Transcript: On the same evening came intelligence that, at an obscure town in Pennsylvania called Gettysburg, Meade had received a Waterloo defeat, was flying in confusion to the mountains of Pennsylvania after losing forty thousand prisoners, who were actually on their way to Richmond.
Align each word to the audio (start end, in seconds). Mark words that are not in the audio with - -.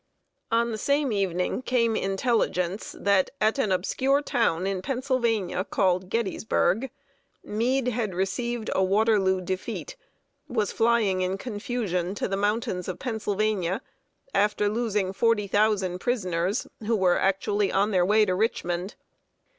On 0.51 0.71
the 0.71 0.79
same 0.79 1.11
evening 1.11 1.61
came 1.61 1.95
intelligence 1.95 2.95
that, 2.99 3.29
at 3.39 3.59
an 3.59 3.71
obscure 3.71 4.19
town 4.23 4.65
in 4.65 4.81
Pennsylvania 4.81 5.63
called 5.63 6.09
Gettysburg, 6.09 6.89
Meade 7.43 7.89
had 7.89 8.15
received 8.15 8.71
a 8.73 8.83
Waterloo 8.83 9.41
defeat, 9.41 9.95
was 10.47 10.71
flying 10.71 11.21
in 11.21 11.37
confusion 11.37 12.15
to 12.15 12.27
the 12.27 12.35
mountains 12.35 12.87
of 12.87 12.97
Pennsylvania 12.97 13.83
after 14.33 14.69
losing 14.69 15.13
forty 15.13 15.45
thousand 15.45 15.99
prisoners, 15.99 16.65
who 16.87 16.95
were 16.95 17.19
actually 17.19 17.71
on 17.71 17.91
their 17.91 18.03
way 18.03 18.25
to 18.25 18.33
Richmond. 18.33 18.95